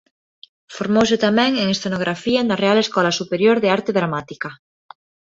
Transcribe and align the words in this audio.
Formouse 0.75 1.15
tamén 1.25 1.51
en 1.61 1.67
escenografía 1.75 2.41
na 2.43 2.59
Real 2.63 2.77
Escola 2.85 3.11
Superior 3.19 3.55
de 3.59 3.69
Arte 3.77 3.91
Dramática. 3.97 4.49